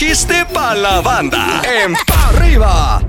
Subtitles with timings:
[0.00, 1.60] chiste para la banda.
[1.62, 3.02] En pa arriba.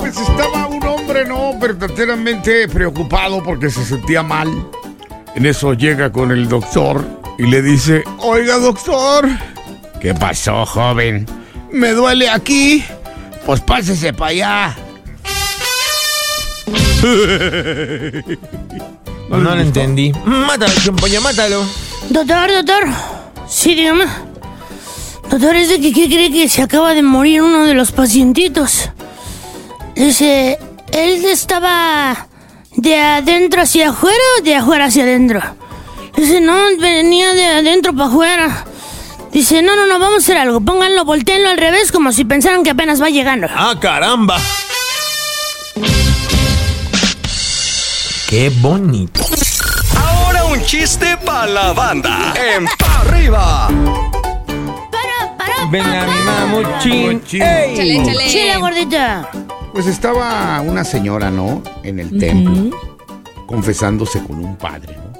[0.00, 1.56] Pues estaba un hombre, ¿no?
[1.56, 4.48] Verdaderamente preocupado porque se sentía mal.
[5.36, 7.06] En eso llega con el doctor
[7.38, 9.28] y le dice, oiga doctor,
[10.00, 11.26] ¿qué pasó, joven?
[11.70, 12.84] Me duele aquí.
[13.46, 14.76] Pues pásese para allá.
[19.28, 20.12] No, lo entendí.
[20.24, 21.64] Mátalo, chumpollo, mátalo.
[22.10, 22.84] Doctor, doctor.
[23.48, 24.04] Sí, dígame.
[25.30, 28.90] Doctor, es de que ¿qué cree que se acaba de morir uno de los pacientitos?
[29.94, 30.58] Dice,
[30.92, 32.28] él estaba
[32.76, 35.40] de adentro hacia afuera o de afuera hacia adentro.
[36.16, 38.64] Dice, no, venía de adentro para afuera.
[39.32, 40.60] Dice, no, no, no, vamos a hacer algo.
[40.60, 43.48] Pónganlo, volteenlo al revés como si pensaran que apenas va llegando.
[43.50, 44.38] ¡Ah, caramba!
[48.28, 49.20] ¡Qué bonito!
[49.96, 52.32] Ahora un chiste para la banda.
[52.56, 53.68] En pa arriba.
[54.90, 57.22] Para, para, Venga, mi mamuchín.
[57.24, 58.28] Chale, chale.
[58.28, 59.28] Chile, gordita.
[59.72, 61.62] Pues estaba una señora, ¿no?
[61.82, 62.76] En el templo,
[63.46, 65.12] confesándose con un padre, ¿no?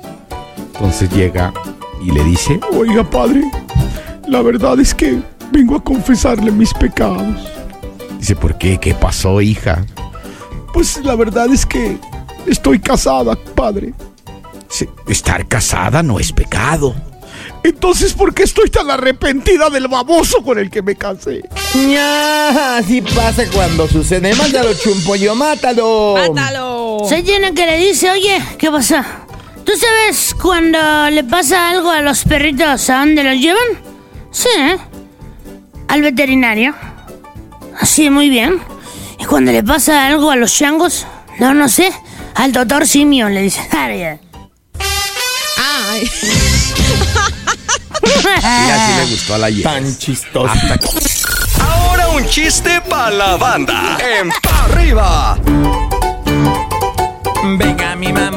[0.75, 1.53] Entonces llega
[2.01, 3.43] y le dice, oiga padre,
[4.27, 5.21] la verdad es que
[5.53, 7.37] vengo a confesarle mis pecados.
[8.19, 8.79] Dice, ¿por qué?
[8.79, 9.85] ¿Qué pasó, hija?
[10.73, 11.99] Pues la verdad es que
[12.47, 13.95] estoy casada, padre.
[14.69, 16.95] Dice, estar casada no es pecado.
[17.63, 21.43] Entonces, ¿por qué estoy tan arrepentida del baboso con el que me casé?
[21.75, 24.35] Ya, así pasa cuando sucede.
[24.35, 26.15] Mátalo, chumpollo, mátalo.
[26.15, 26.99] ¡Mátalo!
[27.09, 29.05] Se llena que le dice, oye, ¿qué pasa?
[29.65, 30.79] ¿Tú sabes cuando
[31.11, 33.69] le pasa algo a los perritos, a dónde los llevan?
[34.31, 34.77] Sí, ¿eh?
[35.89, 36.75] Al veterinario.
[37.81, 38.61] Así, muy bien.
[39.19, 41.07] ¿Y cuando le pasa algo a los changos?
[41.39, 41.91] No, no sé.
[42.35, 43.61] Al doctor simio le dice.
[43.73, 44.03] "Ay,
[45.87, 46.11] Ay,
[48.43, 49.71] Y así le gustó a la hija.
[49.75, 50.53] Tan chistoso.
[51.61, 53.99] Ahora un chiste para la banda.
[54.21, 55.39] En pa arriba.
[57.59, 58.31] Venga, mi pa.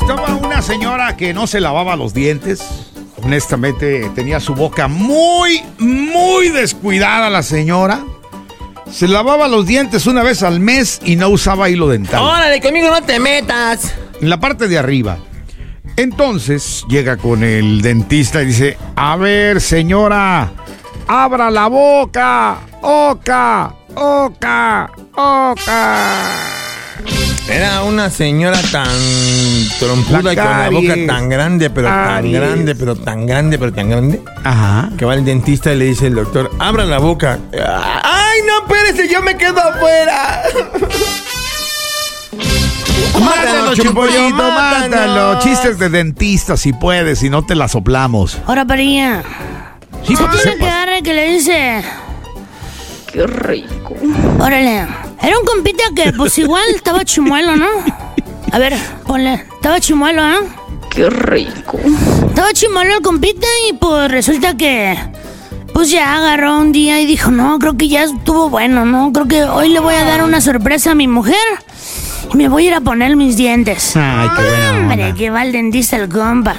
[0.00, 2.62] Estaba una señora que no se lavaba los dientes.
[3.22, 8.02] Honestamente, tenía su boca muy, muy descuidada la señora.
[8.92, 12.22] Se lavaba los dientes una vez al mes y no usaba hilo dental.
[12.22, 13.94] Órale, conmigo no te metas.
[14.20, 15.18] En la parte de arriba.
[15.96, 20.50] Entonces llega con el dentista y dice, a ver señora,
[21.06, 26.50] abra la boca, oca, oca, oca.
[27.48, 28.88] Era una señora tan
[29.80, 33.90] trompuda y con la boca tan grande, pero tan grande, pero tan grande, pero tan
[33.90, 34.22] grande.
[34.44, 34.90] Ajá.
[34.96, 37.38] Que va el dentista y le dice el doctor, abra la boca.
[38.70, 40.42] ¡Ay, no, espérese, yo me quedo afuera!
[43.20, 45.38] Mátalo, chimpollito, mátalo.
[45.40, 48.38] Chistes de dentista si puedes, si no te la soplamos.
[48.46, 49.22] Ahora para allá.
[50.06, 51.82] Sí, para que Tiene que agarre que le dice.
[53.12, 53.94] qué rico.
[54.38, 54.86] Órale.
[55.22, 57.68] Era un compita que, pues igual, estaba chimuelo, ¿no?
[58.52, 58.74] A ver,
[59.06, 59.34] ponle.
[59.56, 60.38] Estaba chimuelo, ¿eh?
[60.90, 61.78] Qué rico.
[62.28, 64.96] Estaba chimuelo el compita y pues resulta que.
[65.72, 69.12] Pues ya agarró un día y dijo, no, creo que ya estuvo bueno, ¿no?
[69.12, 71.36] Creo que hoy le voy a dar una sorpresa a mi mujer
[72.32, 73.96] y me voy a ir a poner mis dientes.
[73.96, 75.14] Ay, qué buena Hombre, onda.
[75.16, 76.56] que va el dentista el compa.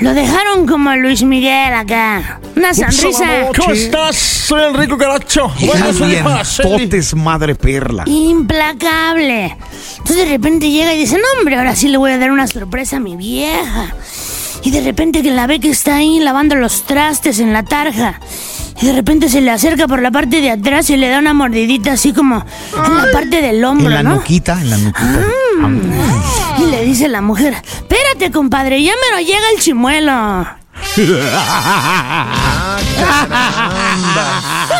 [0.00, 2.40] Lo dejaron como Luis Miguel acá.
[2.56, 4.16] Una sonrisa ¿Cómo estás?
[4.16, 4.62] Soy
[4.98, 5.52] Caracho.
[5.58, 8.04] Soy para hacerle- dientotes, madre perla.
[8.06, 9.56] implacable.
[9.98, 12.46] Entonces de repente llega y dice, no hombre, ahora sí le voy a dar una
[12.46, 13.94] sorpresa a mi vieja.
[14.62, 18.20] Y de repente que la ve que está ahí lavando los trastes en la tarja.
[18.80, 21.34] Y de repente se le acerca por la parte de atrás y le da una
[21.34, 22.44] mordidita así como
[22.86, 24.14] en la parte del hombro, En la ¿no?
[24.16, 25.26] nuquita, en la nuquita.
[26.58, 30.46] Y le dice la mujer, espérate compadre, ya me lo llega el chimuelo.